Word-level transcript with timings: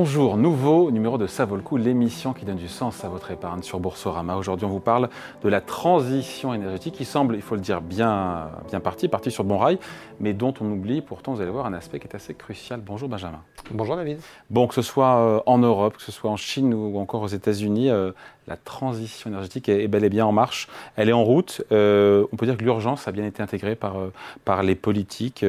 Bonjour, 0.00 0.36
nouveau 0.36 0.92
numéro 0.92 1.18
de 1.18 1.26
Ça 1.26 1.44
vaut 1.44 1.56
le 1.56 1.62
coup, 1.62 1.76
l'émission 1.76 2.32
qui 2.32 2.44
donne 2.44 2.56
du 2.56 2.68
sens 2.68 3.04
à 3.04 3.08
votre 3.08 3.32
épargne 3.32 3.64
sur 3.64 3.80
Boursorama. 3.80 4.36
Aujourd'hui, 4.36 4.64
on 4.64 4.68
vous 4.68 4.78
parle 4.78 5.08
de 5.42 5.48
la 5.48 5.60
transition 5.60 6.54
énergétique 6.54 6.94
qui 6.94 7.04
semble, 7.04 7.34
il 7.34 7.42
faut 7.42 7.56
le 7.56 7.60
dire, 7.60 7.80
bien, 7.80 8.48
bien 8.70 8.78
partie, 8.78 9.08
partie 9.08 9.32
sur 9.32 9.42
le 9.42 9.48
bon 9.48 9.58
rail, 9.58 9.80
mais 10.20 10.34
dont 10.34 10.54
on 10.60 10.70
oublie 10.70 11.00
pourtant, 11.00 11.34
vous 11.34 11.40
allez 11.40 11.50
voir, 11.50 11.66
un 11.66 11.72
aspect 11.72 11.98
qui 11.98 12.06
est 12.06 12.14
assez 12.14 12.32
crucial. 12.32 12.80
Bonjour 12.80 13.08
Benjamin. 13.08 13.42
Bonjour 13.72 13.96
David. 13.96 14.20
Bon, 14.50 14.68
que 14.68 14.74
ce 14.76 14.82
soit 14.82 15.16
euh, 15.16 15.40
en 15.46 15.58
Europe, 15.58 15.96
que 15.96 16.02
ce 16.02 16.12
soit 16.12 16.30
en 16.30 16.36
Chine 16.36 16.74
ou 16.74 16.96
encore 17.00 17.22
aux 17.22 17.26
États-Unis, 17.26 17.90
euh, 17.90 18.12
la 18.46 18.56
transition 18.56 19.30
énergétique 19.30 19.68
est 19.68 19.88
bel 19.88 20.04
et 20.04 20.10
bien 20.10 20.24
en 20.24 20.32
marche. 20.32 20.68
Elle 20.94 21.08
est 21.08 21.12
en 21.12 21.24
route. 21.24 21.62
Euh, 21.72 22.24
on 22.32 22.36
peut 22.36 22.46
dire 22.46 22.56
que 22.56 22.62
l'urgence 22.62 23.08
a 23.08 23.12
bien 23.12 23.26
été 23.26 23.42
intégrée 23.42 23.74
par, 23.74 23.96
par 24.44 24.62
les 24.62 24.76
politiques 24.76 25.44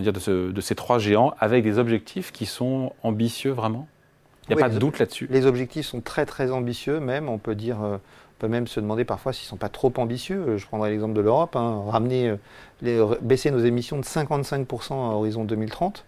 dire, 0.00 0.12
de, 0.12 0.60
ces 0.60 0.74
trois 0.74 0.98
géants, 0.98 1.34
avec 1.38 1.64
des 1.64 1.78
objectifs 1.78 2.32
qui 2.32 2.46
sont 2.46 2.92
ambitieux 3.02 3.52
vraiment? 3.52 3.88
Il 4.48 4.56
n'y 4.56 4.62
a 4.62 4.66
pas 4.66 4.72
de 4.72 4.78
doute 4.78 4.98
là-dessus? 4.98 5.28
Les 5.30 5.46
objectifs 5.46 5.86
sont 5.86 6.00
très 6.00 6.26
très 6.26 6.50
ambitieux, 6.50 6.98
même. 6.98 7.28
On 7.28 7.38
peut 7.38 7.54
dire, 7.54 7.82
euh, 7.82 7.98
peut 8.38 8.48
même 8.48 8.66
se 8.66 8.80
demander 8.80 9.04
parfois 9.04 9.32
s'ils 9.32 9.46
ne 9.46 9.50
sont 9.50 9.56
pas 9.56 9.68
trop 9.68 9.92
ambitieux. 9.98 10.44
Euh, 10.48 10.58
je 10.58 10.66
prendrai 10.66 10.90
l'exemple 10.90 11.14
de 11.14 11.20
l'Europe. 11.20 11.54
Hein. 11.54 11.84
ramener, 11.88 12.30
euh, 12.30 12.36
les, 12.80 13.00
baisser 13.20 13.50
nos 13.50 13.60
émissions 13.60 13.98
de 13.98 14.04
55% 14.04 14.92
à 14.92 15.14
horizon 15.14 15.44
2030, 15.44 16.04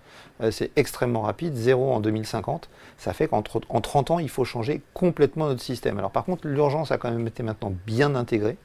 c'est 0.50 0.72
extrêmement 0.74 1.20
rapide. 1.20 1.54
Zéro 1.54 1.92
en 1.92 2.00
2050. 2.00 2.68
Ça 2.98 3.12
fait 3.12 3.28
qu'en 3.28 3.42
30 3.42 4.10
ans, 4.10 4.18
il 4.18 4.28
faut 4.28 4.44
changer 4.44 4.82
complètement 4.92 5.46
notre 5.46 5.62
système. 5.62 5.98
Alors 5.98 6.10
par 6.10 6.24
contre, 6.24 6.48
l'urgence 6.48 6.90
a 6.90 6.98
quand 6.98 7.10
même 7.10 7.26
été 7.26 7.44
maintenant 7.44 7.72
bien 7.86 8.16
intégrée. 8.16 8.56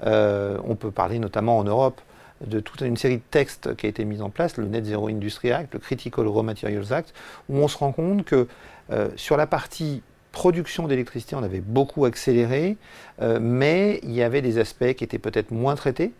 on 0.00 0.76
peut 0.78 0.90
parler 0.90 1.18
notamment 1.18 1.58
en 1.58 1.64
Europe 1.64 2.00
de 2.46 2.60
toute 2.60 2.80
une 2.80 2.96
série 2.96 3.16
de 3.16 3.22
textes 3.30 3.74
qui 3.76 3.86
a 3.86 3.88
été 3.88 4.04
mis 4.04 4.20
en 4.20 4.30
place, 4.30 4.56
le 4.56 4.66
Net 4.66 4.84
Zero 4.84 5.08
Industry 5.08 5.52
Act, 5.52 5.74
le 5.74 5.80
Critical 5.80 6.26
Raw 6.26 6.42
Materials 6.42 6.92
Act, 6.92 7.14
où 7.48 7.58
on 7.58 7.68
se 7.68 7.78
rend 7.78 7.92
compte 7.92 8.24
que 8.24 8.46
euh, 8.90 9.08
sur 9.16 9.36
la 9.36 9.46
partie 9.46 10.02
production 10.32 10.88
d'électricité, 10.88 11.36
on 11.36 11.42
avait 11.42 11.60
beaucoup 11.60 12.04
accéléré, 12.04 12.76
euh, 13.20 13.38
mais 13.40 14.00
il 14.02 14.12
y 14.12 14.22
avait 14.22 14.42
des 14.42 14.58
aspects 14.58 14.94
qui 14.94 15.04
étaient 15.04 15.18
peut-être 15.18 15.50
moins 15.50 15.74
traités 15.74 16.12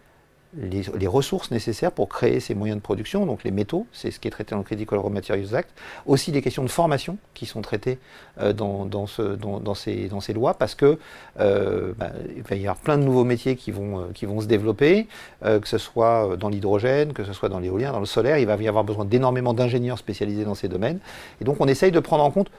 les, 0.57 1.07
ressources 1.07 1.51
nécessaires 1.51 1.93
pour 1.93 2.09
créer 2.09 2.41
ces 2.41 2.55
moyens 2.55 2.79
de 2.79 2.83
production, 2.83 3.25
donc 3.25 3.43
les 3.45 3.51
métaux, 3.51 3.87
c'est 3.93 4.11
ce 4.11 4.21
qui 4.21 4.29
est 4.29 4.31
traité 4.31 4.51
dans 4.51 4.59
le 4.59 4.65
Critical 4.65 4.99
Raw 4.99 5.09
Materials 5.09 5.55
Act, 5.55 5.71
aussi 6.07 6.31
des 6.31 6.43
questions 6.43 6.63
de 6.63 6.69
formation 6.69 7.17
qui 7.33 7.47
sont 7.47 7.63
traitées 7.63 7.99
euh, 8.41 8.53
dans, 8.53 8.85
dans, 8.85 9.07
ce, 9.07 9.23
dans, 9.23 9.61
dans, 9.61 9.75
ces, 9.75 10.09
dans, 10.09 10.21
ces, 10.21 10.33
lois, 10.33 10.55
parce 10.55 10.75
que 10.75 10.99
euh, 11.41 11.93
bah, 11.97 12.11
il 12.37 12.43
va 12.43 12.57
y 12.57 12.61
avoir 12.61 12.77
plein 12.77 12.99
de 12.99 13.03
nouveaux 13.03 13.25
métiers 13.25 13.57
qui 13.57 13.71
vont, 13.71 14.01
euh, 14.01 14.03
qui 14.13 14.27
vont 14.27 14.41
se 14.41 14.47
développer, 14.47 15.07
que 15.43 15.69
ce 15.69 15.79
soit 15.79 16.37
dans 16.37 16.49
l'hydrogène, 16.49 17.13
que 17.13 17.25
ce 17.25 17.33
soit 17.33 17.49
dans 17.49 17.59
l'éolien, 17.59 17.93
dans 17.93 18.01
le 18.01 18.07
solaire, 18.07 18.39
il 18.39 18.47
va 18.47 18.57
y 18.57 18.69
avoir 18.69 18.85
besoin 18.85 19.05
d'énormément 19.05 19.55
d'ingénieurs 19.55 19.99
spécialisés 19.99 20.45
dans 20.45 20.55
ces 20.55 20.69
domaines, 20.69 20.99
et 21.41 21.45
donc 21.45 21.61
on 21.61 21.67
essaye 21.67 21.93
de 21.93 22.01
prendre 22.01 22.25
en 22.25 22.31
compte 22.31 22.51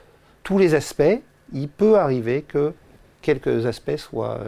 tous 0.42 0.58
les 0.58 0.74
aspects. 0.74 1.20
Il 1.52 1.68
peut 1.68 1.98
arriver 1.98 2.42
que 2.42 2.72
quelques 3.22 3.66
aspects 3.66 3.96
soient 3.96 4.40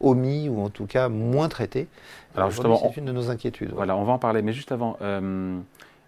omis 0.00 0.48
ou 0.48 0.60
en 0.60 0.68
tout 0.68 0.86
cas 0.86 1.08
moins 1.08 1.48
traités. 1.48 1.88
Alors 2.36 2.50
justement, 2.50 2.76
c'est 2.76 3.00
une 3.00 3.06
de 3.06 3.12
nos 3.12 3.30
inquiétudes. 3.30 3.72
Voilà, 3.74 3.96
on 3.96 4.04
va 4.04 4.12
en 4.12 4.18
parler. 4.18 4.42
Mais 4.42 4.52
juste 4.52 4.72
avant, 4.72 4.96
euh, 5.00 5.58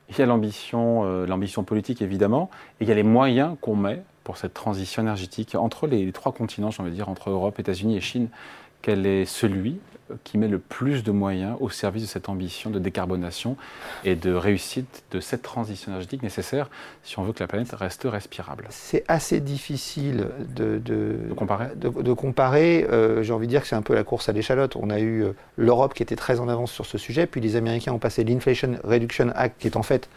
il 0.08 0.19
y 0.19 0.22
a 0.22 0.27
l'ambition, 0.27 1.05
euh, 1.05 1.27
l'ambition 1.27 1.64
politique 1.64 2.03
évidemment, 2.03 2.50
et 2.81 2.84
il 2.84 2.89
y 2.89 2.92
a 2.92 2.94
les 2.94 3.03
moyens 3.03 3.56
qu'on 3.61 3.77
met 3.77 4.03
pour 4.25 4.36
cette 4.36 4.53
transition 4.53 5.03
énergétique 5.03 5.55
entre 5.55 5.86
les, 5.86 6.05
les 6.05 6.12
trois 6.12 6.33
continents, 6.33 6.70
j'ai 6.70 6.83
envie 6.83 6.91
de 6.91 6.97
dire, 6.97 7.09
entre 7.09 7.31
Europe, 7.31 7.59
États-Unis 7.59 7.97
et 7.97 8.00
Chine. 8.00 8.28
Quel 8.83 9.07
est 9.07 9.25
celui 9.25 9.79
qui 10.25 10.39
met 10.39 10.48
le 10.48 10.59
plus 10.59 11.03
de 11.03 11.11
moyens 11.11 11.56
au 11.61 11.69
service 11.69 12.03
de 12.03 12.09
cette 12.09 12.28
ambition 12.28 12.71
de 12.71 12.78
décarbonation 12.78 13.56
et 14.05 14.15
de 14.15 14.33
réussite 14.33 15.05
de 15.11 15.21
cette 15.21 15.43
transition 15.43 15.93
énergétique 15.93 16.22
nécessaire 16.22 16.71
si 17.03 17.19
on 17.19 17.22
veut 17.22 17.33
que 17.33 17.41
la 17.41 17.47
planète 17.47 17.72
reste 17.72 18.05
respirable? 18.05 18.66
C'est 18.71 19.05
assez 19.09 19.41
difficile 19.41 20.28
de, 20.55 20.81
comparer? 21.37 21.69
De, 21.77 22.12
comparer. 22.12 22.87
Euh, 22.91 23.22
j'ai 23.22 23.33
envie 23.33 23.47
de 23.47 23.50
dire 23.50 23.62
que 23.62 23.69
c'est 23.69 23.77
un 23.77 23.83
peu 23.83 23.94
la 23.94 24.05
course 24.05 24.28
à 24.28 24.33
l'échalote. 24.33 24.77
On 24.77 24.91
a 24.91 24.99
eu 24.99 25.25
euh, 25.25 25.33
l'Europe 25.56 25.95
qui 25.95 26.03
était 26.03 26.16
très 26.16 26.41
en 26.41 26.49
avance 26.49 26.72
sur 26.72 26.87
ce 26.87 26.99
sujet, 26.99 27.27
puis 27.27 27.41
les 27.41 27.56
Américains 27.56 27.93
ont 27.93 27.99
passé 27.99 28.25
l'Inflation 28.25 28.78
Reduction 28.84 29.31
Act 29.34 29.60
qui 29.60 29.66
est 29.66 29.77
en 29.77 29.83
fait 29.83 30.09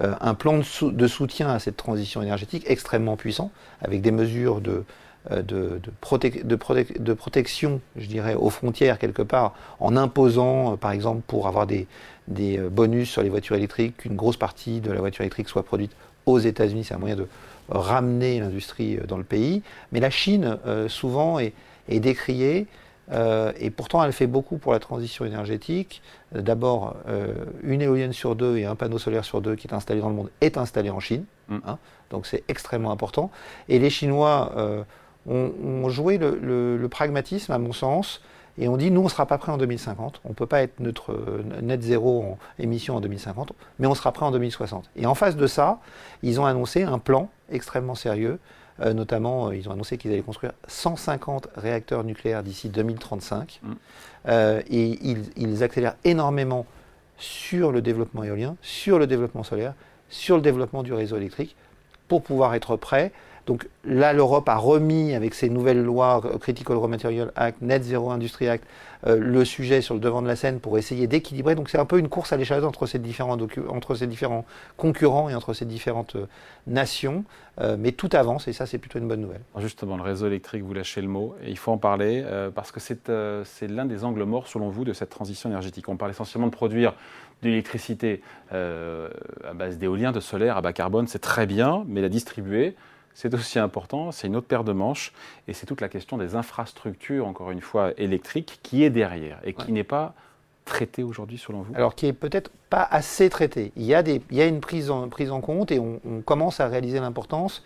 euh, 0.00 0.14
un 0.20 0.34
plan 0.34 0.60
de, 0.82 1.06
soutien 1.08 1.48
à 1.48 1.58
cette 1.58 1.76
transition 1.76 2.22
énergétique 2.22 2.64
extrêmement 2.68 3.16
puissant, 3.16 3.50
avec 3.82 4.00
des 4.00 4.12
mesures 4.12 4.60
de, 4.60 4.84
euh, 5.32 5.42
de, 5.42 5.80
de, 5.82 7.14
protection, 7.14 7.80
je 7.96 8.06
dirais, 8.06 8.34
aux 8.34 8.50
frontières 8.50 8.98
quelque 8.98 9.22
part, 9.22 9.54
en 9.80 9.96
imposant, 9.96 10.72
euh, 10.72 10.76
par 10.76 10.92
exemple, 10.92 11.22
pour 11.26 11.48
avoir 11.48 11.66
des, 11.66 11.86
des 12.28 12.58
euh, 12.58 12.70
bonus 12.70 13.10
sur 13.10 13.22
les 13.22 13.28
voitures 13.28 13.56
électriques, 13.56 13.98
qu'une 13.98 14.16
grosse 14.16 14.36
partie 14.36 14.80
de 14.80 14.90
la 14.90 15.00
voiture 15.00 15.22
électrique 15.22 15.48
soit 15.48 15.64
produite 15.64 15.92
aux 16.24 16.38
États-Unis. 16.38 16.84
C'est 16.84 16.94
un 16.94 16.98
moyen 16.98 17.16
de 17.16 17.26
ramener 17.68 18.40
l'industrie 18.40 18.96
dans 19.08 19.18
le 19.18 19.24
pays. 19.24 19.62
Mais 19.92 20.00
la 20.00 20.10
Chine, 20.10 20.56
souvent, 20.88 21.38
est, 21.38 21.52
est 21.88 22.00
décriée. 22.00 22.66
et 23.10 23.70
pourtant, 23.70 24.02
elle 24.02 24.12
fait 24.12 24.26
beaucoup 24.26 24.56
pour 24.56 24.72
la 24.72 24.78
transition 24.78 25.26
énergétique. 25.26 26.00
D'abord, 26.32 26.96
une 27.62 27.82
éolienne 27.82 28.14
sur 28.14 28.36
deux 28.36 28.56
et 28.56 28.64
un 28.64 28.74
panneau 28.74 28.98
solaire 28.98 29.24
sur 29.24 29.42
deux 29.42 29.54
qui 29.54 29.66
est 29.66 29.74
installé 29.74 30.00
dans 30.00 30.08
le 30.08 30.14
monde 30.14 30.30
est 30.40 30.56
installé 30.56 30.88
en 30.88 31.00
Chine. 31.00 31.24
Mm. 31.48 31.56
Hein. 31.66 31.78
donc 32.10 32.26
c'est 32.26 32.44
extrêmement 32.48 32.90
important. 32.90 33.30
Et 33.68 33.78
les 33.78 33.90
Chinois 33.90 34.52
on, 35.28 35.88
jouait 35.88 36.18
le, 36.18 36.86
pragmatisme, 36.88 37.52
à 37.52 37.58
mon 37.58 37.72
sens, 37.72 38.20
et 38.60 38.68
on 38.68 38.76
dit, 38.76 38.90
nous, 38.90 39.00
on 39.00 39.04
ne 39.04 39.08
sera 39.08 39.26
pas 39.26 39.38
prêt 39.38 39.52
en 39.52 39.58
2050, 39.58 40.20
on 40.24 40.30
ne 40.30 40.34
peut 40.34 40.46
pas 40.46 40.62
être 40.62 40.80
notre 40.80 41.12
euh, 41.12 41.44
net 41.62 41.80
zéro 41.80 42.22
en 42.22 42.38
émission 42.58 42.96
en 42.96 43.00
2050, 43.00 43.52
mais 43.78 43.86
on 43.86 43.94
sera 43.94 44.10
prêt 44.10 44.26
en 44.26 44.32
2060. 44.32 44.90
Et 44.96 45.06
en 45.06 45.14
face 45.14 45.36
de 45.36 45.46
ça, 45.46 45.78
ils 46.22 46.40
ont 46.40 46.46
annoncé 46.46 46.82
un 46.82 46.98
plan 46.98 47.30
extrêmement 47.50 47.94
sérieux, 47.94 48.40
euh, 48.80 48.94
notamment, 48.94 49.48
euh, 49.48 49.56
ils 49.56 49.68
ont 49.68 49.72
annoncé 49.72 49.96
qu'ils 49.96 50.10
allaient 50.10 50.22
construire 50.22 50.52
150 50.66 51.48
réacteurs 51.56 52.02
nucléaires 52.02 52.42
d'ici 52.42 52.68
2035, 52.68 53.60
mmh. 53.62 53.72
et 54.68 54.98
ils, 55.02 55.22
ils 55.36 55.62
accélèrent 55.62 55.96
énormément 56.04 56.66
sur 57.16 57.70
le 57.70 57.80
développement 57.80 58.24
éolien, 58.24 58.56
sur 58.60 58.98
le 58.98 59.06
développement 59.06 59.44
solaire, 59.44 59.74
sur 60.08 60.36
le 60.36 60.42
développement 60.42 60.82
du 60.82 60.92
réseau 60.92 61.16
électrique, 61.16 61.54
pour 62.08 62.22
pouvoir 62.22 62.54
être 62.54 62.76
prêt 62.76 63.12
donc 63.48 63.66
là, 63.82 64.12
l'Europe 64.12 64.46
a 64.50 64.56
remis 64.56 65.14
avec 65.14 65.32
ses 65.32 65.48
nouvelles 65.48 65.82
lois, 65.82 66.20
euh, 66.26 66.36
Critical 66.36 66.76
Raw 66.76 66.86
Material 66.86 67.32
Act, 67.34 67.62
Net 67.62 67.82
Zero 67.82 68.10
Industry 68.10 68.46
Act, 68.46 68.64
euh, 69.06 69.16
le 69.18 69.42
sujet 69.46 69.80
sur 69.80 69.94
le 69.94 70.00
devant 70.00 70.20
de 70.20 70.26
la 70.26 70.36
scène 70.36 70.60
pour 70.60 70.76
essayer 70.76 71.06
d'équilibrer. 71.06 71.54
Donc 71.54 71.70
c'est 71.70 71.78
un 71.78 71.86
peu 71.86 71.98
une 71.98 72.10
course 72.10 72.30
à 72.34 72.36
l'échelle 72.36 72.62
entre 72.66 72.84
ces 72.84 72.98
différents 72.98 73.38
concurrents 74.76 75.30
et 75.30 75.34
entre 75.34 75.54
ces 75.54 75.64
différentes 75.64 76.16
euh, 76.16 76.26
nations. 76.66 77.24
mais 77.78 77.92
tout 77.92 78.10
avance 78.12 78.46
et 78.46 78.52
ça 78.52 78.66
c'est 78.66 78.76
plutôt 78.78 78.98
une 78.98 79.08
bonne 79.08 79.22
nouvelle. 79.22 79.40
Justement, 79.56 79.96
le 79.96 80.02
réseau 80.02 80.26
électrique, 80.26 80.62
vous 80.62 80.74
lâchez 80.74 81.00
le 81.00 81.08
mot 81.08 81.34
et 81.42 81.50
il 81.50 81.56
faut 81.56 81.72
en 81.72 81.78
parler 81.78 82.22
parce 82.54 82.70
que 82.70 82.78
c'est 82.78 83.66
l'un 83.66 83.86
des 83.86 84.04
angles 84.04 84.22
morts 84.24 84.46
selon 84.46 84.68
vous 84.68 84.84
de 84.84 84.92
cette 84.92 85.08
transition 85.08 85.48
énergétique. 85.48 85.88
On 85.88 85.96
parle 85.96 86.12
essentiellement 86.12 86.46
de 86.46 86.52
produire 86.52 86.92
de 87.42 87.48
l'électricité 87.48 88.22
à 88.52 89.54
base 89.54 89.78
d'éolien, 89.78 90.12
de 90.12 90.20
solaire, 90.20 90.56
à 90.56 90.60
bas 90.60 90.72
carbone, 90.72 91.08
c'est 91.08 91.18
très 91.18 91.46
bien, 91.46 91.84
mais 91.88 92.00
la 92.00 92.08
distribuer, 92.08 92.76
c'est 93.14 93.32
aussi 93.34 93.58
important, 93.58 94.12
c'est 94.12 94.26
une 94.26 94.36
autre 94.36 94.46
paire 94.46 94.64
de 94.64 94.72
manches, 94.72 95.12
et 95.48 95.52
c'est 95.52 95.66
toute 95.66 95.80
la 95.80 95.88
question 95.88 96.18
des 96.18 96.36
infrastructures, 96.36 97.26
encore 97.26 97.50
une 97.50 97.60
fois, 97.60 97.92
électriques, 97.96 98.60
qui 98.62 98.84
est 98.84 98.90
derrière, 98.90 99.40
et 99.44 99.54
qui 99.54 99.72
n'est 99.72 99.84
pas 99.84 100.14
traitée 100.64 101.02
aujourd'hui 101.02 101.38
selon 101.38 101.62
vous? 101.62 101.74
Alors 101.74 101.94
qui 101.94 102.06
est 102.06 102.12
peut-être 102.12 102.50
pas 102.70 102.86
assez 102.90 103.30
traitée. 103.30 103.72
Il 103.76 103.84
y 103.84 103.94
a, 103.94 104.02
des, 104.02 104.20
il 104.30 104.36
y 104.36 104.42
a 104.42 104.46
une 104.46 104.60
prise 104.60 104.90
en, 104.90 105.08
prise 105.08 105.30
en 105.30 105.40
compte, 105.40 105.72
et 105.72 105.78
on, 105.78 106.00
on 106.06 106.20
commence 106.20 106.60
à 106.60 106.68
réaliser 106.68 107.00
l'importance, 107.00 107.64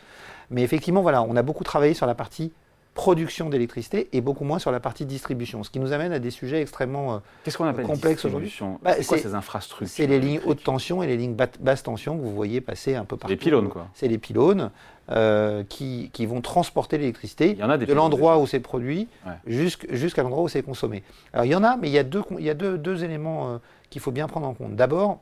mais 0.51 0.63
effectivement, 0.63 1.03
voilà, 1.03 1.23
on 1.23 1.37
a 1.37 1.43
beaucoup 1.43 1.65
travaillé 1.65 1.95
sur 1.95 2.07
la 2.07 2.15
partie 2.15 2.53
production 2.95 3.49
d'électricité 3.49 4.09
et 4.13 4.21
beaucoup 4.21 4.45
moins 4.45 4.59
sur 4.59 4.71
la 4.71 4.81
partie 4.81 5.07
distribution, 5.07 5.65
ce 5.65 5.71
qui 5.71 5.81
nous 5.81 5.93
amène 5.93 6.13
à 6.13 6.19
des 6.19 6.31
sujets 6.31 6.61
extrêmement 6.61 7.15
euh, 7.15 7.19
Qu'est-ce 7.43 7.57
qu'on 7.57 7.65
appelle 7.65 7.87
complexes 7.87 8.25
aujourd'hui. 8.25 8.55
Bah, 8.83 8.93
c'est 8.95 9.07
quoi 9.07 9.19
ces 9.19 9.35
infrastructures 9.35 9.89
C'est 9.89 10.07
les 10.07 10.21
lignes 10.21 10.41
haute 10.45 10.63
tension 10.63 11.03
et 11.03 11.07
les 11.07 11.17
lignes 11.17 11.35
basse 11.35 11.83
tension 11.83 12.17
que 12.17 12.23
vous 12.23 12.35
voyez 12.35 12.61
passer 12.61 12.95
un 12.95 13.05
peu 13.05 13.17
partout. 13.17 13.31
Les 13.31 13.39
pylônes, 13.39 13.71
quoi. 13.71 13.89
C'est 13.95 14.09
les 14.09 14.19
pylônes 14.19 14.71
euh, 15.11 15.65
qui, 15.69 16.11
qui, 16.13 16.27
vont 16.27 16.43
transporter 16.43 16.99
l'électricité 16.99 17.55
de 17.55 17.93
l'endroit 17.93 18.39
où 18.39 18.47
c'est 18.47 18.61
produit 18.61 19.09
jusqu'à 19.47 20.23
l'endroit 20.23 20.43
où 20.43 20.49
c'est 20.49 20.63
consommé. 20.63 21.03
Alors 21.33 21.47
il 21.47 21.51
y 21.51 21.55
en 21.55 21.65
a, 21.65 21.77
mais 21.77 21.89
il 21.89 21.93
y 21.93 21.99
a 21.99 22.05
deux, 22.05 22.23
il 22.39 22.45
y 22.45 22.51
a 22.51 22.55
deux, 22.55 22.77
deux 22.77 23.05
éléments 23.05 23.49
euh, 23.49 23.59
qu'il 23.89 24.03
faut 24.03 24.13
bien 24.13 24.29
prendre 24.29 24.47
en 24.47 24.55
compte. 24.55 24.77
D'abord, 24.77 25.21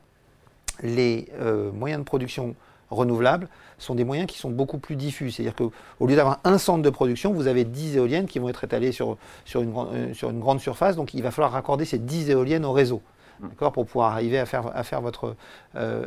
les 0.83 1.27
moyens 1.73 1.99
de 1.99 2.05
production 2.05 2.55
renouvelables 2.91 3.47
sont 3.77 3.95
des 3.95 4.03
moyens 4.03 4.29
qui 4.29 4.37
sont 4.37 4.51
beaucoup 4.51 4.77
plus 4.77 4.95
diffus. 4.95 5.31
C'est-à-dire 5.31 5.55
qu'au 5.55 6.05
lieu 6.05 6.15
d'avoir 6.15 6.39
un 6.43 6.57
centre 6.57 6.83
de 6.83 6.89
production, 6.89 7.33
vous 7.33 7.47
avez 7.47 7.63
10 7.63 7.97
éoliennes 7.97 8.27
qui 8.27 8.39
vont 8.39 8.49
être 8.49 8.63
étalées 8.63 8.91
sur, 8.91 9.17
une, 9.55 9.73
euh, 9.75 10.13
une 10.13 10.39
grande 10.39 10.59
surface, 10.59 10.95
donc 10.95 11.13
il 11.13 11.23
va 11.23 11.31
falloir 11.31 11.51
raccorder 11.51 11.85
ces 11.85 11.97
10 11.97 12.29
éoliennes 12.29 12.65
au 12.65 12.71
réseau. 12.71 13.01
D'accord, 13.41 13.71
pour 13.71 13.85
pouvoir 13.85 14.13
arriver 14.13 14.39
à 14.39 14.45
faire, 14.45 14.75
à 14.75 14.83
faire 14.83 15.01
votre. 15.01 15.35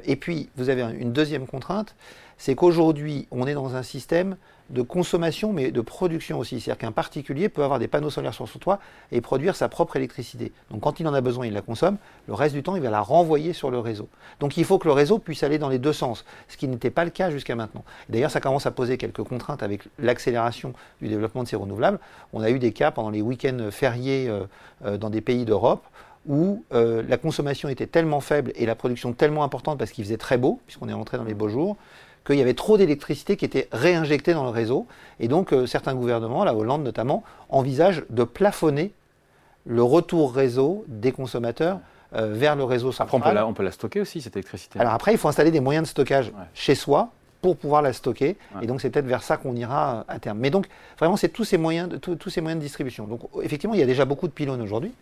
et 0.04 0.16
puis, 0.16 0.48
vous 0.56 0.68
avez 0.68 0.82
une 0.98 1.12
deuxième 1.12 1.46
contrainte, 1.46 1.94
c'est 2.38 2.54
qu'aujourd'hui, 2.54 3.26
on 3.30 3.46
est 3.46 3.54
dans 3.54 3.76
un 3.76 3.82
système 3.82 4.36
de 4.70 4.82
consommation, 4.82 5.52
mais 5.52 5.70
de 5.70 5.80
production 5.80 6.38
aussi. 6.38 6.60
C'est-à-dire 6.60 6.78
qu'un 6.78 6.92
particulier 6.92 7.48
peut 7.48 7.62
avoir 7.62 7.78
des 7.78 7.88
panneaux 7.88 8.10
solaires 8.10 8.32
sur 8.32 8.48
son 8.48 8.58
toit 8.58 8.78
et 9.12 9.20
produire 9.20 9.56
sa 9.56 9.68
propre 9.68 9.96
électricité. 9.96 10.52
Donc 10.70 10.80
quand 10.80 11.00
il 11.00 11.06
en 11.06 11.12
a 11.12 11.20
besoin, 11.20 11.46
il 11.46 11.52
la 11.52 11.60
consomme. 11.60 11.98
Le 12.28 12.34
reste 12.34 12.54
du 12.54 12.62
temps, 12.62 12.74
il 12.74 12.82
va 12.82 12.90
la 12.90 13.00
renvoyer 13.00 13.52
sur 13.52 13.70
le 13.70 13.78
réseau. 13.78 14.08
Donc 14.40 14.56
il 14.56 14.64
faut 14.64 14.78
que 14.78 14.88
le 14.88 14.92
réseau 14.92 15.18
puisse 15.18 15.42
aller 15.42 15.58
dans 15.58 15.68
les 15.68 15.78
deux 15.78 15.92
sens, 15.92 16.24
ce 16.48 16.56
qui 16.56 16.66
n'était 16.66 16.90
pas 16.90 17.04
le 17.04 17.10
cas 17.10 17.30
jusqu'à 17.30 17.56
maintenant. 17.56 17.84
D'ailleurs, 18.08 18.30
ça 18.30 18.40
commence 18.40 18.64
à 18.64 18.70
poser 18.70 18.96
quelques 18.96 19.22
contraintes 19.22 19.62
avec 19.62 19.82
l'accélération 19.98 20.72
du 21.02 21.08
développement 21.08 21.42
de 21.42 21.48
ces 21.48 21.56
renouvelables. 21.56 21.98
On 22.32 22.40
a 22.40 22.50
eu 22.50 22.58
des 22.58 22.72
cas 22.72 22.90
pendant 22.90 23.10
les 23.10 23.20
week-ends 23.20 23.68
fériés 23.70 24.28
euh, 24.28 24.44
euh, 24.86 24.96
dans 24.96 25.10
des 25.10 25.20
pays 25.20 25.44
d'Europe 25.44 25.84
où 26.26 26.64
euh, 26.72 27.02
la 27.06 27.16
consommation 27.16 27.68
était 27.68 27.86
tellement 27.86 28.20
faible 28.20 28.52
et 28.56 28.66
la 28.66 28.74
production 28.74 29.12
tellement 29.12 29.44
importante 29.44 29.78
parce 29.78 29.90
qu'il 29.90 30.04
faisait 30.04 30.16
très 30.16 30.38
beau, 30.38 30.60
puisqu'on 30.66 30.88
est 30.88 30.94
rentré 30.94 31.16
dans 31.16 31.24
les 31.24 31.34
beaux 31.34 31.48
jours, 31.48 31.76
qu'il 32.26 32.36
y 32.36 32.40
avait 32.40 32.54
trop 32.54 32.78
d'électricité 32.78 33.36
qui 33.36 33.44
était 33.44 33.68
réinjectée 33.72 34.32
dans 34.32 34.44
le 34.44 34.50
réseau. 34.50 34.86
Et 35.20 35.28
donc, 35.28 35.52
euh, 35.52 35.66
certains 35.66 35.94
gouvernements, 35.94 36.44
la 36.44 36.54
Hollande 36.54 36.82
notamment, 36.82 37.22
envisagent 37.50 38.04
de 38.08 38.24
plafonner 38.24 38.92
le 39.66 39.82
retour 39.82 40.34
réseau 40.34 40.84
des 40.88 41.12
consommateurs 41.12 41.80
euh, 42.14 42.32
vers 42.32 42.56
le 42.56 42.64
réseau 42.64 42.92
central. 42.92 43.08
Après, 43.08 43.28
on 43.28 43.30
peut, 43.30 43.34
la, 43.34 43.46
on 43.46 43.52
peut, 43.54 43.62
la, 43.62 43.72
stocker 43.72 44.00
aussi, 44.00 44.20
cette 44.20 44.36
électricité. 44.36 44.78
Alors 44.78 44.94
après, 44.94 45.12
il 45.12 45.18
faut 45.18 45.28
installer 45.28 45.50
des 45.50 45.60
moyens 45.60 45.84
de 45.84 45.90
stockage 45.90 46.32
chez 46.54 46.74
soi 46.74 47.10
pour 47.42 47.58
pouvoir 47.58 47.82
la 47.82 47.92
stocker. 47.92 48.38
Et 48.62 48.66
donc, 48.66 48.80
c'est 48.80 48.88
peut-être 48.88 49.06
vers 49.06 49.22
ça 49.22 49.36
qu'on 49.36 49.54
ira 49.54 50.06
à 50.08 50.18
terme. 50.18 50.38
Mais 50.38 50.48
donc, 50.48 50.66
vraiment, 50.98 51.18
c'est 51.18 51.28
tous 51.28 51.44
ces 51.44 51.58
moyens 51.58 51.90
de, 51.90 51.98
tous 51.98 52.30
ces 52.30 52.40
moyens 52.40 52.58
de 52.58 52.64
distribution. 52.64 53.06
Donc, 53.06 53.20
effectivement, 53.42 53.74
il 53.74 53.80
y 53.80 53.82
a 53.82 53.86
déjà 53.86 54.06
beaucoup 54.06 54.28
de 54.28 54.32
pylônes 54.32 54.62
aujourd'hui. 54.62 54.92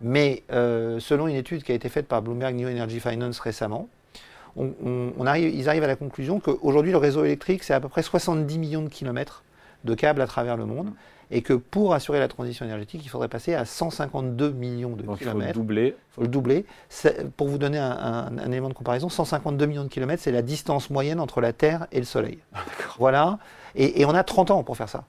Mais 0.00 0.42
selon 0.48 1.28
une 1.28 1.36
étude 1.36 1.62
qui 1.62 1.72
a 1.72 1.74
été 1.74 1.88
faite 1.88 2.06
par 2.06 2.22
Bloomberg 2.22 2.54
New 2.54 2.68
Energy 2.68 3.00
Finance 3.00 3.40
récemment, 3.40 3.88
on, 4.56 5.26
arrive, 5.26 5.54
ils 5.54 5.68
arrivent 5.68 5.84
à 5.84 5.88
la 5.88 5.96
conclusion 5.96 6.40
qu'aujourd'hui, 6.40 6.92
le 6.92 6.98
réseau 6.98 7.24
électrique, 7.24 7.62
c'est 7.62 7.74
à 7.74 7.80
peu 7.80 7.88
près 7.88 8.02
70 8.02 8.58
millions 8.58 8.82
de 8.82 8.88
kilomètres 8.88 9.44
de 9.84 9.94
câbles 9.94 10.20
à 10.20 10.26
travers 10.26 10.56
le 10.56 10.66
monde. 10.66 10.92
Et 11.32 11.42
que 11.42 11.52
pour 11.52 11.94
assurer 11.94 12.18
la 12.18 12.26
transition 12.26 12.64
énergétique, 12.64 13.02
il 13.04 13.08
faudrait 13.08 13.28
passer 13.28 13.54
à 13.54 13.64
152 13.64 14.50
millions 14.50 14.96
de 14.96 15.02
kilomètres. 15.02 15.20
Il 15.20 15.26
faut 15.30 15.38
le 15.38 15.52
doubler. 15.52 15.96
Faut 16.10 16.22
le 16.22 16.28
doubler. 16.28 16.66
Pour 17.36 17.46
vous 17.46 17.58
donner 17.58 17.78
un, 17.78 18.36
élément 18.46 18.68
de 18.68 18.74
comparaison, 18.74 19.08
152 19.08 19.66
millions 19.66 19.84
de 19.84 19.88
kilomètres, 19.88 20.24
c'est 20.24 20.32
la 20.32 20.42
distance 20.42 20.90
moyenne 20.90 21.20
entre 21.20 21.40
la 21.40 21.52
Terre 21.52 21.86
et 21.92 22.00
le 22.00 22.04
Soleil. 22.04 22.40
Ah, 22.52 22.58
voilà. 22.98 23.38
Et, 23.76 24.04
on 24.06 24.14
a 24.14 24.24
30 24.24 24.50
ans 24.50 24.64
pour 24.64 24.76
faire 24.76 24.88
ça. 24.88 25.04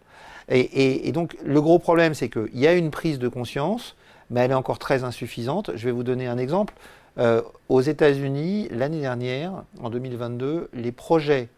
Et, 0.47 1.11
donc, 1.11 1.37
le 1.43 1.59
gros 1.59 1.79
problème, 1.79 2.13
c'est 2.13 2.29
qu'il 2.29 2.59
y 2.59 2.67
a 2.67 2.73
une 2.73 2.91
prise 2.91 3.17
de 3.17 3.27
conscience, 3.27 3.95
mais 4.31 4.39
elle 4.39 4.51
est 4.51 4.55
encore 4.55 4.79
très 4.79 5.03
insuffisante. 5.03 5.71
Je 5.75 5.85
vais 5.85 5.91
vous 5.91 6.03
donner 6.03 6.25
un 6.25 6.37
exemple. 6.37 6.73
Euh, 7.17 7.41
aux 7.67 7.81
États-Unis, 7.81 8.69
l'année 8.71 9.01
dernière, 9.01 9.63
en 9.81 9.89
2022, 9.89 10.69
les 10.73 10.91
projets 10.93 11.49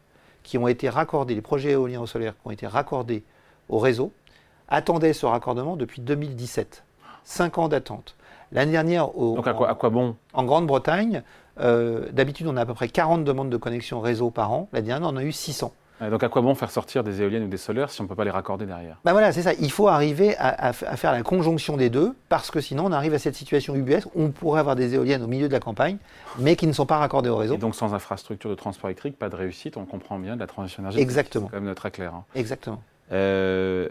qui 0.42 0.58
ont 0.58 0.68
été 0.68 0.90
raccordés, 0.90 1.36
les 1.36 1.42
projets 1.42 1.72
éoliens 1.72 2.02
au 2.02 2.08
solaire 2.08 2.34
qui 2.34 2.48
ont 2.48 2.52
été 2.52 2.68
raccordés 2.68 3.24
au 3.70 3.78
réseau, 3.78 4.12
attendaient 4.68 5.14
ce 5.14 5.26
raccordement 5.26 5.78
depuis 5.78 6.02
2017. 6.02 6.84
Cinq 7.24 7.60
ans 7.60 7.70
d'attente. 7.70 8.16
L'année 8.52 8.72
dernière, 8.72 9.08
Donc 9.08 9.48
à 9.48 9.54
quoi, 9.54 9.90
bon? 9.90 10.16
En 10.34 10.44
Grande-Bretagne, 10.44 11.24
euh, 11.60 12.10
d'habitude, 12.12 12.48
on 12.48 12.58
a 12.58 12.62
à 12.62 12.66
peu 12.66 12.74
près 12.74 12.90
40 12.90 13.24
demandes 13.24 13.50
de 13.50 13.58
connexion 13.58 14.02
réseau 14.02 14.32
par 14.32 14.52
an. 14.52 14.68
L'année 14.74 14.88
dernière, 14.88 15.08
on 15.08 15.12
en 15.12 15.18
a 15.18 15.24
eu 15.24 15.32
600. 15.32 15.74
Donc 16.02 16.24
à 16.24 16.30
quoi 16.30 16.42
bon 16.42 16.56
faire 16.56 16.72
sortir 16.72 17.04
des 17.04 17.22
éoliennes 17.22 17.44
ou 17.44 17.48
des 17.48 17.58
solaires 17.58 17.90
si 17.90 18.02
on 18.02 18.04
ne 18.04 18.10
peut 18.10 18.16
pas 18.16 18.26
les 18.26 18.32
raccorder 18.32 18.66
derrière? 18.66 18.98
Ben 19.06 19.14
voilà, 19.14 19.32
c'est 19.32 19.42
ça. 19.42 19.54
Il 19.54 19.72
faut 19.72 19.88
arriver 19.88 20.36
à, 20.38 20.74
faire 20.74 21.12
la 21.12 21.24
conjonction 21.24 21.78
des 21.78 21.90
deux, 21.90 22.14
parce 22.30 22.52
que 22.52 22.60
sinon 22.60 22.86
on 22.88 22.92
arrive 22.92 23.14
à 23.14 23.20
cette 23.20 23.36
situation 23.36 23.76
UBS 23.76 24.06
où 24.14 24.24
on 24.24 24.30
pourrait 24.32 24.60
avoir 24.60 24.76
des 24.76 24.96
éoliennes 24.96 25.24
au 25.24 25.28
milieu 25.28 25.48
de 25.48 25.54
la 25.54 25.60
campagne, 25.60 25.98
mais 26.40 26.56
qui 26.56 26.68
ne 26.68 26.74
sont 26.74 26.86
pas 26.86 26.98
raccordées 26.98 27.30
au 27.30 27.38
réseau. 27.38 27.56
Et 27.56 27.58
donc 27.58 27.76
sans 27.76 27.94
infrastructure 27.94 28.50
de 28.50 28.56
transport 28.56 28.90
électrique, 28.90 29.18
pas 29.18 29.30
de 29.30 29.36
réussite, 29.36 29.78
on 29.78 29.86
comprend 29.86 30.20
bien 30.20 30.36
de 30.36 30.42
la 30.42 30.48
transition 30.48 30.82
énergétique. 30.82 31.04
Exactement. 31.04 31.48
C'est 31.52 31.58
quand 31.58 31.64
même 31.64 31.76
très 31.76 31.92
clair. 31.92 32.14
Hein. 32.14 32.26
Exactement. 32.36 32.82
150 33.10 33.14
euh, 33.14 33.90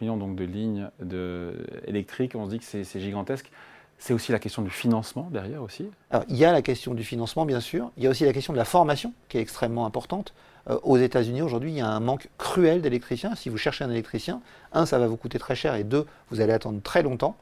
millions 0.00 0.16
donc 0.16 0.34
de 0.34 0.44
lignes 0.44 0.88
de 1.00 1.54
électriques, 1.86 2.34
on 2.34 2.46
se 2.46 2.50
dit 2.50 2.58
que 2.58 2.64
c'est 2.64 3.00
gigantesque. 3.00 3.50
C'est 3.98 4.14
aussi 4.14 4.32
la 4.32 4.38
question 4.38 4.62
du 4.62 4.70
financement 4.70 5.28
derrière 5.30 5.62
aussi? 5.62 5.86
Alors, 6.10 6.24
il 6.30 6.36
y 6.36 6.46
a 6.46 6.52
la 6.52 6.62
question 6.62 6.94
du 6.94 7.04
financement, 7.04 7.44
bien 7.44 7.60
sûr. 7.60 7.90
Il 7.98 8.02
y 8.02 8.06
a 8.06 8.10
aussi 8.10 8.24
la 8.24 8.32
question 8.32 8.54
de 8.54 8.58
la 8.58 8.64
formation, 8.64 9.12
qui 9.28 9.36
est 9.36 9.42
extrêmement 9.42 9.84
importante. 9.84 10.32
Euh, 10.70 10.78
aux 10.82 10.96
États-Unis, 10.96 11.42
aujourd'hui, 11.42 11.70
il 11.70 11.76
y 11.76 11.80
a 11.80 11.88
un 11.88 12.00
manque 12.00 12.28
cruel 12.38 12.80
d'électriciens. 12.80 13.34
Si 13.34 13.48
vous 13.48 13.56
cherchez 13.56 13.84
un 13.84 13.90
électricien, 13.90 14.40
un, 14.72 14.86
ça 14.86 14.98
va 14.98 15.06
vous 15.06 15.16
coûter 15.16 15.38
très 15.38 15.54
cher, 15.54 15.74
et 15.74 15.84
deux, 15.84 16.06
vous 16.30 16.40
allez 16.40 16.52
attendre 16.52 16.80
très 16.82 17.02
longtemps. 17.02 17.36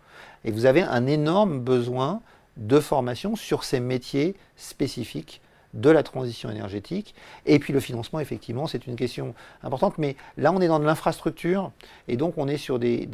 Et 0.45 0.51
vous 0.51 0.67
avez 0.67 0.83
un 0.83 1.07
énorme 1.07 1.61
besoin 1.61 2.21
de 2.57 2.81
formation 2.81 3.37
sur 3.37 3.65
ces 3.65 3.81
métiers 3.81 4.35
spécifiques 4.57 5.41
de 5.75 5.91
la 5.91 6.03
transition 6.03 6.51
énergétique. 6.51 7.15
Et 7.47 7.59
puis 7.59 7.73
le 7.73 7.81
financement, 7.81 8.21
effectivement, 8.21 8.67
c'est 8.67 8.87
une 8.87 8.97
question 8.97 9.35
importante. 9.63 9.99
Mais 9.99 10.17
là, 10.37 10.53
on 10.53 10.61
est 10.61 10.69
dans 10.69 10.81
de 10.81 10.87
l'infrastructure, 10.87 11.71
et 12.09 12.17
donc 12.17 12.35
on 12.37 12.49
est 12.49 12.57
sur 12.57 12.79
des, 12.79 13.07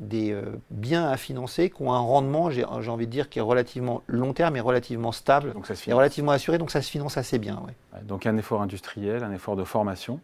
euh, 0.00 0.42
biens 0.70 1.08
à 1.08 1.16
financer 1.16 1.70
qui 1.70 1.82
ont 1.82 1.92
un 1.92 1.98
rendement, 1.98 2.50
j'ai 2.50 2.64
envie 2.64 3.06
de 3.06 3.10
dire, 3.10 3.28
qui 3.28 3.38
est 3.38 3.42
relativement 3.42 4.02
long 4.06 4.32
terme 4.32 4.56
et 4.56 4.60
relativement 4.60 5.12
stable 5.12 5.54
et 5.86 5.92
relativement 5.92 6.32
assuré, 6.32 6.58
donc 6.58 6.70
ça 6.70 6.82
se 6.82 6.90
finance 6.90 7.16
assez 7.16 7.38
bien. 7.38 7.62
Donc 8.04 8.26
un 8.26 8.36
effort 8.36 8.62
industriel, 8.62 9.22
un 9.22 9.32
effort 9.32 9.56
de 9.56 9.64
formation 9.64 10.20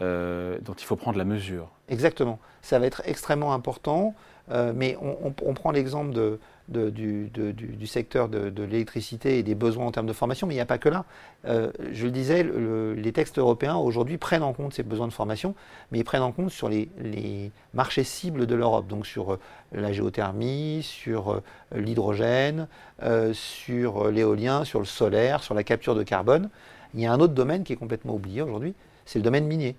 euh, 0.00 0.58
dont 0.62 0.74
il 0.74 0.84
faut 0.84 0.96
prendre 0.96 1.18
la 1.18 1.24
mesure. 1.24 1.68
Exactement, 1.88 2.38
ça 2.62 2.78
va 2.78 2.86
être 2.86 3.02
extrêmement 3.04 3.52
important, 3.52 4.14
euh, 4.50 4.72
mais 4.74 4.96
on 5.00 5.54
prend 5.54 5.70
l'exemple 5.70 6.12
du, 6.68 7.86
secteur 7.86 8.28
de, 8.28 8.62
l'électricité 8.62 9.38
et 9.38 9.42
des 9.42 9.54
besoins 9.54 9.86
en 9.86 9.92
termes 9.92 10.06
de 10.06 10.12
formation, 10.12 10.46
mais 10.46 10.54
il 10.54 10.56
n'y 10.56 10.62
a 10.62 10.66
pas 10.66 10.78
que 10.78 10.88
là. 10.88 11.04
Euh, 11.46 11.70
je 11.92 12.06
le 12.06 12.10
disais, 12.10 12.44
les 12.44 13.12
textes 13.12 13.38
européens 13.38 13.76
aujourd'hui 13.76 14.18
prennent 14.18 14.42
en 14.42 14.52
compte 14.52 14.74
ces 14.74 14.82
besoins 14.82 15.06
de 15.06 15.12
formation, 15.12 15.54
mais 15.90 15.98
ils 15.98 16.04
prennent 16.04 16.22
en 16.22 16.32
compte 16.32 16.50
sur 16.50 16.68
les, 16.68 17.50
marchés 17.72 18.04
cibles 18.04 18.46
de 18.46 18.54
l'Europe, 18.54 18.88
donc 18.88 19.06
sur 19.06 19.34
euh, 19.34 19.38
la 19.72 19.92
géothermie, 19.92 20.82
sur 20.82 21.40
l'hydrogène, 21.74 22.68
sur 23.32 24.10
l'éolien, 24.10 24.64
sur 24.64 24.80
le 24.80 24.84
solaire, 24.84 25.42
sur 25.42 25.54
la 25.54 25.64
capture 25.64 25.94
de 25.94 26.02
carbone. 26.02 26.50
Il 26.94 27.00
y 27.00 27.06
a 27.06 27.12
un 27.12 27.20
autre 27.20 27.34
domaine 27.34 27.64
qui 27.64 27.72
est 27.72 27.76
complètement 27.76 28.14
oublié 28.14 28.42
aujourd'hui, 28.42 28.74
c'est 29.04 29.18
le 29.18 29.22
domaine 29.22 29.46
minier. 29.46 29.76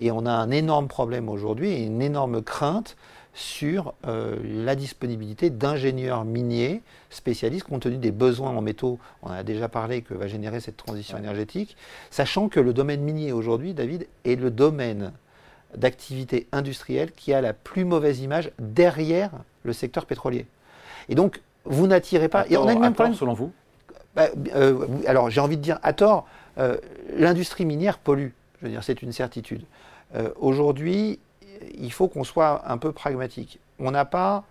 Et 0.00 0.10
on 0.10 0.26
a 0.26 0.32
un 0.32 0.50
énorme 0.50 0.88
problème 0.88 1.28
aujourd'hui 1.28 1.70
et 1.72 1.84
une 1.84 2.02
énorme 2.02 2.42
crainte 2.42 2.96
sur 3.34 3.94
euh, 4.06 4.36
la 4.44 4.74
disponibilité 4.74 5.50
d'ingénieurs 5.50 6.24
miniers 6.24 6.82
spécialistes 7.10 7.66
compte 7.66 7.82
tenu 7.82 7.96
des 7.96 8.10
besoins 8.10 8.50
en 8.50 8.60
métaux, 8.60 8.98
on 9.22 9.30
a 9.30 9.42
déjà 9.42 9.68
parlé 9.68 10.02
que 10.02 10.14
va 10.14 10.28
générer 10.28 10.60
cette 10.60 10.76
transition 10.76 11.16
énergétique, 11.16 11.76
sachant 12.10 12.48
que 12.48 12.60
le 12.60 12.72
domaine 12.72 13.00
minier 13.00 13.32
aujourd'hui, 13.32 13.74
David, 13.74 14.06
est 14.24 14.36
le 14.36 14.50
domaine 14.50 15.12
d'activité 15.76 16.46
industrielle 16.52 17.12
qui 17.12 17.32
a 17.32 17.40
la 17.40 17.54
plus 17.54 17.84
mauvaise 17.84 18.20
image 18.20 18.50
derrière 18.58 19.30
le 19.62 19.72
secteur 19.72 20.04
pétrolier. 20.04 20.46
Et 21.08 21.14
donc, 21.14 21.40
vous 21.64 21.86
n'attirez 21.86 22.28
pas... 22.28 22.46
et 22.50 22.56
on 22.56 22.66
a 22.66 22.74
le 22.74 22.80
même 22.80 22.94
problème 22.94 23.14
selon 23.14 23.32
vous? 23.32 23.52
Bah, 24.14 24.28
euh, 24.54 24.86
Alors, 25.06 25.30
j'ai 25.30 25.40
envie 25.40 25.56
de 25.56 25.62
dire, 25.62 25.78
à 25.82 25.94
tort, 25.94 26.26
euh, 26.58 26.76
l'industrie 27.16 27.64
minière 27.64 27.98
pollue. 27.98 28.30
Je 28.62 28.68
veux 28.68 28.72
dire, 28.72 28.84
c'est 28.84 29.02
une 29.02 29.12
certitude. 29.12 29.64
Aujourd'hui, 30.36 31.18
il 31.74 31.92
faut 31.92 32.08
qu'on 32.08 32.24
soit 32.24 32.62
un 32.70 32.78
peu 32.78 32.92
pragmatique. 32.92 33.58
On 33.78 33.90
n'a 33.90 34.04
pas 34.04 34.44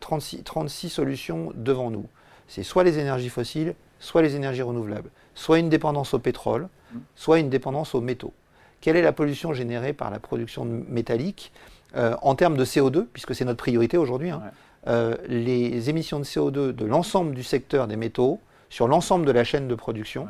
36, 0.00 0.38
euh, 0.38 0.42
36 0.44 0.88
solutions 0.88 1.52
devant 1.54 1.90
nous. 1.90 2.06
C'est 2.48 2.62
soit 2.62 2.84
les 2.84 2.98
énergies 2.98 3.28
fossiles, 3.28 3.74
soit 3.98 4.22
les 4.22 4.36
énergies 4.36 4.62
renouvelables, 4.62 5.10
soit 5.34 5.58
une 5.58 5.68
dépendance 5.68 6.14
au 6.14 6.18
pétrole, 6.18 6.68
soit 7.16 7.38
une 7.38 7.50
dépendance 7.50 7.94
aux 7.94 8.00
métaux. 8.00 8.32
Quelle 8.80 8.96
est 8.96 9.02
la 9.02 9.12
pollution 9.12 9.52
générée 9.52 9.92
par 9.92 10.10
la 10.10 10.18
production 10.18 10.64
métallique 10.64 11.52
euh, 11.96 12.14
en 12.22 12.34
termes 12.34 12.56
de 12.56 12.64
CO2, 12.64 13.06
puisque 13.12 13.34
c'est 13.34 13.44
notre 13.44 13.58
priorité 13.58 13.96
aujourd'hui 13.96 14.30
hein. 14.30 14.42
euh, 14.88 15.16
Les 15.26 15.88
émissions 15.90 16.18
de 16.18 16.24
CO2 16.24 16.72
de 16.72 16.84
l'ensemble 16.84 17.34
du 17.34 17.42
secteur 17.42 17.86
des 17.86 17.96
métaux, 17.96 18.40
sur 18.68 18.88
l'ensemble 18.88 19.24
de 19.24 19.32
la 19.32 19.44
chaîne 19.44 19.68
de 19.68 19.74
production, 19.74 20.28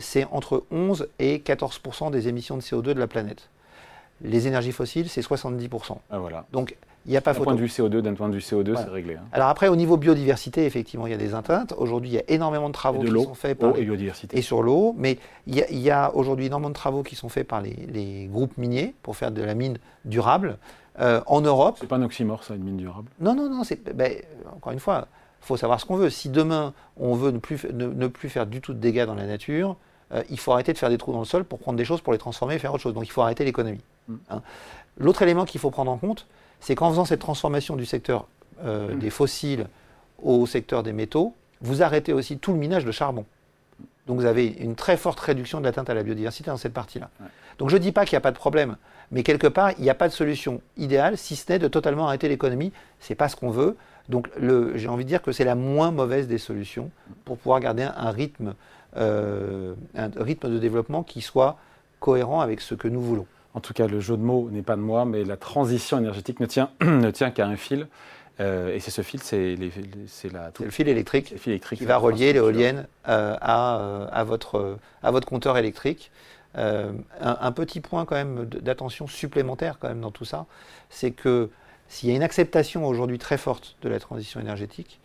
c'est 0.00 0.26
entre 0.30 0.64
11 0.70 1.08
et 1.18 1.38
14% 1.38 2.10
des 2.10 2.28
émissions 2.28 2.56
de 2.56 2.62
CO2 2.62 2.82
de 2.82 3.00
la 3.00 3.06
planète. 3.06 3.48
Les 4.22 4.46
énergies 4.46 4.72
fossiles, 4.72 5.08
c'est 5.08 5.20
70%. 5.20 5.96
Ah, 6.10 6.18
voilà. 6.18 6.46
Donc, 6.52 6.76
il 7.06 7.10
n'y 7.10 7.16
a 7.16 7.20
pas 7.20 7.34
photo. 7.34 7.44
D'un 7.46 7.56
point 7.56 7.60
de 7.60 7.60
vue 7.60 7.66
CO2, 7.66 8.00
d'un 8.00 8.14
point 8.14 8.28
de 8.28 8.34
vue 8.34 8.40
CO2, 8.40 8.76
c'est 8.76 8.88
réglé. 8.88 9.16
Hein. 9.16 9.24
Alors 9.32 9.48
après, 9.48 9.68
au 9.68 9.74
niveau 9.74 9.96
biodiversité, 9.96 10.64
effectivement, 10.66 11.06
il 11.06 11.10
y 11.10 11.14
a 11.14 11.18
des 11.18 11.34
atteintes. 11.34 11.74
Aujourd'hui, 11.76 12.10
il 12.10 12.14
y 12.14 12.18
a 12.18 12.22
énormément 12.28 12.68
de 12.68 12.74
travaux 12.74 13.02
qui 13.02 13.10
sont 13.10 13.34
faits 13.34 13.58
par 13.58 13.76
et 13.76 13.82
biodiversité. 13.82 14.38
et 14.38 14.42
sur 14.42 14.62
l'eau, 14.62 14.94
mais 14.96 15.18
il 15.46 15.56
y 15.56 15.90
a, 15.90 16.14
aujourd'hui 16.14 16.46
énormément 16.46 16.70
de 16.70 16.74
travaux 16.74 17.02
qui 17.02 17.16
sont 17.16 17.28
faits 17.28 17.48
par 17.48 17.60
les, 17.60 18.28
groupes 18.30 18.56
miniers 18.56 18.94
pour 19.02 19.16
faire 19.16 19.32
de 19.32 19.42
la 19.42 19.54
mine 19.54 19.78
durable. 20.04 20.58
Euh, 21.00 21.22
en 21.26 21.40
Europe. 21.40 21.78
C'est 21.80 21.86
pas 21.86 21.96
un 21.96 22.02
oxymore, 22.02 22.44
ça, 22.44 22.54
une 22.54 22.64
mine 22.64 22.76
durable? 22.76 23.08
Non, 23.18 23.34
non, 23.34 23.48
non. 23.48 23.62
Ben, 23.94 24.12
encore 24.54 24.74
une 24.74 24.78
fois, 24.78 25.08
il 25.42 25.46
faut 25.46 25.56
savoir 25.56 25.80
ce 25.80 25.86
qu'on 25.86 25.96
veut. 25.96 26.10
Si 26.10 26.28
demain 26.28 26.72
on 26.96 27.14
veut 27.14 27.30
ne 27.30 27.38
plus, 27.38 27.64
ne, 27.72 28.06
plus 28.06 28.28
faire 28.28 28.46
du 28.46 28.60
tout 28.60 28.72
de 28.72 28.78
dégâts 28.78 29.04
dans 29.04 29.14
la 29.14 29.26
nature, 29.26 29.76
euh, 30.12 30.22
il 30.30 30.38
faut 30.38 30.52
arrêter 30.52 30.72
de 30.72 30.78
faire 30.78 30.88
des 30.88 30.98
trous 30.98 31.12
dans 31.12 31.18
le 31.18 31.24
sol 31.24 31.44
pour 31.44 31.58
prendre 31.58 31.76
des 31.76 31.84
choses, 31.84 32.00
pour 32.00 32.12
les 32.12 32.18
transformer 32.18 32.54
et 32.54 32.58
faire 32.58 32.72
autre 32.72 32.82
chose. 32.82 32.94
Donc 32.94 33.06
il 33.06 33.10
faut 33.10 33.22
arrêter 33.22 33.44
l'économie. 33.44 33.80
Mm. 34.08 34.14
Hein. 34.30 34.42
L'autre 34.98 35.22
élément 35.22 35.44
qu'il 35.44 35.60
faut 35.60 35.70
prendre 35.70 35.90
en 35.90 35.98
compte, 35.98 36.26
c'est 36.60 36.74
qu'en 36.74 36.90
faisant 36.90 37.04
cette 37.04 37.20
transformation 37.20 37.76
du 37.76 37.86
secteur 37.86 38.26
euh, 38.64 38.94
mm. 38.94 38.98
des 38.98 39.10
fossiles 39.10 39.66
au 40.22 40.46
secteur 40.46 40.82
des 40.82 40.92
métaux, 40.92 41.34
vous 41.60 41.82
arrêtez 41.82 42.12
aussi 42.12 42.38
tout 42.38 42.52
le 42.52 42.58
minage 42.58 42.84
de 42.84 42.92
charbon. 42.92 43.24
Donc 44.06 44.18
vous 44.18 44.26
avez 44.26 44.46
une 44.46 44.74
très 44.74 44.96
forte 44.96 45.18
réduction 45.20 45.60
de 45.60 45.64
l'atteinte 45.64 45.88
à 45.90 45.94
la 45.94 46.02
biodiversité 46.02 46.50
dans 46.50 46.56
cette 46.56 46.72
partie-là. 46.72 47.08
Donc 47.58 47.70
je 47.70 47.76
ne 47.76 47.80
dis 47.80 47.92
pas 47.92 48.04
qu'il 48.04 48.14
n'y 48.14 48.18
a 48.18 48.22
pas 48.22 48.32
de 48.32 48.36
problème, 48.36 48.76
mais 49.12 49.22
quelque 49.22 49.46
part, 49.46 49.72
il 49.78 49.82
n'y 49.82 49.90
a 49.90 49.94
pas 49.94 50.08
de 50.08 50.12
solution 50.12 50.60
idéale, 50.76 51.16
si 51.16 51.36
ce 51.36 51.52
n'est 51.52 51.58
de 51.58 51.68
totalement 51.68 52.08
arrêter 52.08 52.28
l'économie. 52.28 52.72
Ce 52.98 53.12
n'est 53.12 53.16
pas 53.16 53.28
ce 53.28 53.36
qu'on 53.36 53.50
veut. 53.50 53.76
Donc 54.08 54.28
j'ai 54.74 54.88
envie 54.88 55.04
de 55.04 55.08
dire 55.08 55.22
que 55.22 55.32
c'est 55.32 55.44
la 55.44 55.54
moins 55.54 55.90
mauvaise 55.90 56.26
des 56.26 56.38
solutions 56.38 56.90
pour 57.24 57.38
pouvoir 57.38 57.60
garder 57.60 57.82
un, 57.82 58.10
rythme, 58.10 58.54
euh, 58.96 59.74
un 59.94 60.10
rythme 60.16 60.50
de 60.50 60.58
développement 60.58 61.02
qui 61.02 61.20
soit 61.20 61.56
cohérent 62.00 62.40
avec 62.40 62.60
ce 62.60 62.74
que 62.74 62.88
nous 62.88 63.00
voulons. 63.00 63.26
En 63.54 63.60
tout 63.60 63.74
cas, 63.74 63.86
le 63.86 64.00
jeu 64.00 64.16
de 64.16 64.22
mots 64.22 64.48
n'est 64.50 64.62
pas 64.62 64.76
de 64.76 64.80
moi, 64.80 65.04
mais 65.04 65.24
la 65.24 65.36
transition 65.36 65.98
énergétique 65.98 66.40
ne 66.40 66.46
tient, 66.46 66.70
ne 66.80 67.10
tient 67.10 67.30
qu'à 67.30 67.46
un 67.46 67.56
fil. 67.56 67.86
Euh, 68.40 68.74
et 68.74 68.80
c'est 68.80 68.90
ce 68.90 69.02
fil, 69.02 69.22
c'est 69.22 69.56
le 69.56 70.70
fil 70.70 70.88
électrique, 70.88 71.34
qui 71.36 71.84
va 71.84 71.98
relier 71.98 72.32
l'éolienne 72.32 72.86
euh, 73.08 73.36
à, 73.40 74.24
votre, 74.24 74.78
à 75.02 75.10
votre 75.10 75.28
compteur 75.28 75.58
électrique. 75.58 76.10
Un, 76.54 77.52
petit 77.52 77.80
point 77.80 78.04
quand 78.04 78.16
même 78.16 78.46
d'attention 78.46 79.06
supplémentaire 79.06 79.78
quand 79.78 79.88
même 79.88 80.00
dans 80.00 80.10
tout 80.10 80.24
ça, 80.24 80.46
c'est 80.90 81.10
que 81.10 81.50
s'il 81.92 82.08
y 82.08 82.12
a 82.12 82.16
une 82.16 82.22
acceptation 82.22 82.86
aujourd'hui 82.86 83.18
très 83.18 83.36
forte 83.36 83.76
de 83.82 83.90
la 83.90 84.00
transition 84.00 84.40
énergétique, 84.40 84.98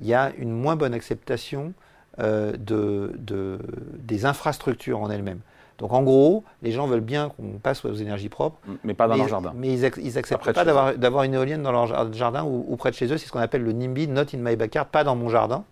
il 0.00 0.06
y 0.06 0.14
a 0.14 0.32
une 0.38 0.50
moins 0.50 0.76
bonne 0.76 0.94
acceptation 0.94 1.74
de, 2.18 3.58
des 3.98 4.24
infrastructures 4.24 4.98
en 4.98 5.10
elles-mêmes. 5.10 5.40
Donc 5.76 5.92
en 5.92 6.02
gros, 6.02 6.42
les 6.62 6.72
gens 6.72 6.86
veulent 6.86 7.00
bien 7.00 7.28
qu'on 7.30 7.58
passe 7.58 7.84
aux 7.84 7.92
énergies 7.92 8.30
propres. 8.30 8.56
Mais 8.82 8.94
pas 8.94 9.08
dans 9.08 9.16
leur 9.16 9.28
jardin. 9.28 9.52
Mais 9.54 9.74
ils, 9.74 10.14
n'acceptent 10.14 10.52
pas 10.52 10.64
d'avoir 10.64 11.24
une 11.24 11.34
éolienne 11.34 11.62
dans 11.62 11.72
leur 11.72 12.12
jardin 12.14 12.44
ou, 12.44 12.76
près 12.76 12.90
de 12.90 12.96
chez 12.96 13.12
eux. 13.12 13.18
C'est 13.18 13.26
ce 13.26 13.32
qu'on 13.32 13.38
appelle 13.38 13.62
le 13.62 13.72
NIMBY, 13.72 14.08
Not 14.08 14.34
in 14.34 14.38
my 14.38 14.56
backyard, 14.56 14.86
pas 14.86 15.04
dans 15.04 15.14
mon 15.16 15.28
jardin. 15.28 15.64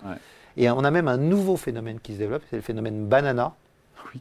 Et 0.58 0.68
on 0.68 0.84
a 0.84 0.90
même 0.90 1.08
un 1.08 1.16
nouveau 1.16 1.56
phénomène 1.56 2.00
qui 2.00 2.12
se 2.12 2.18
développe, 2.18 2.42
c'est 2.50 2.56
le 2.56 2.62
phénomène 2.62 3.06
banana, 3.06 3.54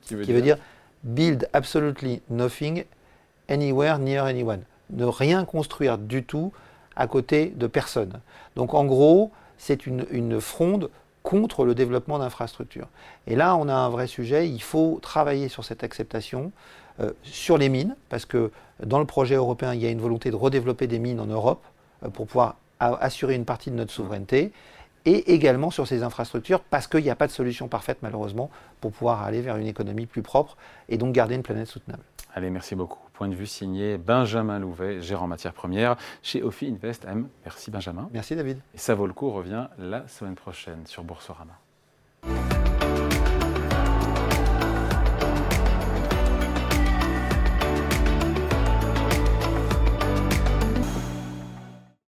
qui, 0.04 0.16
veut, 0.16 0.42
dire... 0.42 0.58
build 1.04 1.50
absolutely 1.52 2.22
nothing 2.30 2.86
anywhere 3.50 4.00
near 4.00 4.24
anyone. 4.24 4.62
Ne 4.92 5.06
rien 5.06 5.46
construire 5.46 5.98
du 5.98 6.24
tout 6.24 6.52
à 6.96 7.08
côté 7.08 7.54
de 7.56 7.68
personne. 7.68 8.20
Donc 8.56 8.74
en 8.74 8.86
gros, 8.86 9.32
c'est 9.58 9.86
une, 9.86 10.42
fronde 10.42 10.90
contre 11.24 11.66
le 11.66 11.76
développement 11.76 12.20
d'infrastructures. 12.20 12.88
Et 13.28 13.36
là, 13.36 13.56
on 13.56 13.68
a 13.68 13.74
un 13.74 13.90
vrai 13.90 14.08
sujet. 14.08 14.50
Il 14.50 14.62
faut 14.62 15.00
travailler 15.02 15.50
sur 15.50 15.64
cette 15.64 15.84
acceptation, 15.84 16.52
euh, 17.00 17.12
sur 17.24 17.58
les 17.58 17.70
mines, 17.70 17.96
parce 18.10 18.26
que 18.26 18.52
dans 18.84 19.00
le 19.00 19.06
projet 19.06 19.36
européen, 19.36 19.74
il 19.74 19.82
y 19.82 19.86
a 19.86 19.90
une 19.90 20.00
volonté 20.00 20.32
de 20.32 20.36
redévelopper 20.36 20.88
des 20.88 21.00
mines 21.00 21.20
en 21.20 21.26
Europe 21.26 21.64
euh, 22.04 22.10
pour 22.10 22.26
pouvoir 22.28 22.56
assurer 22.80 23.36
une 23.36 23.44
partie 23.44 23.72
de 23.72 23.76
notre 23.76 23.92
souveraineté, 23.92 24.54
et 25.06 25.34
également 25.34 25.70
sur 25.70 25.86
ces 25.86 26.04
infrastructures, 26.04 26.62
parce 26.62 26.88
qu'il 26.88 27.04
n'y 27.04 27.10
a 27.10 27.16
pas 27.16 27.28
de 27.28 27.32
solution 27.32 27.68
parfaite, 27.68 27.98
malheureusement, 28.02 28.50
pour 28.80 28.92
pouvoir 28.92 29.24
aller 29.24 29.42
vers 29.42 29.58
une 29.58 29.68
économie 29.68 30.06
plus 30.06 30.22
propre 30.22 30.56
et 30.88 30.98
donc 30.98 31.14
garder 31.14 31.36
une 31.36 31.44
planète 31.44 31.68
soutenable. 31.68 32.04
Allez, 32.34 32.50
merci 32.50 32.76
beaucoup. 32.76 33.00
Point 33.14 33.28
de 33.28 33.36
vue 33.36 33.48
signé 33.48 33.98
Benjamin 33.98 34.60
Louvet, 34.60 35.02
gérant 35.02 35.28
matières 35.28 35.54
premières 35.54 35.96
chez 36.22 36.44
Ophi 36.44 36.68
Invest 36.68 37.06
M. 37.06 37.28
Merci 37.44 37.72
Benjamin. 37.72 38.10
Merci 38.14 38.36
David. 38.36 38.60
Et 38.74 38.78
ça 38.78 38.96
vaut 38.96 39.08
le 39.08 39.14
coup 39.14 39.30
revient 39.32 39.68
la 39.78 40.08
semaine 40.08 40.36
prochaine 40.36 40.86
sur 40.86 41.04
Boursorama. 41.04 41.60